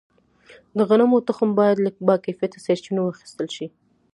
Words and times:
د 0.77 0.79
غنمو 0.89 1.19
تخم 1.27 1.49
باید 1.59 1.77
له 1.85 1.89
باکیفیته 2.07 2.57
سرچینو 2.65 3.01
واخیستل 3.03 3.47
شي. 3.55 3.67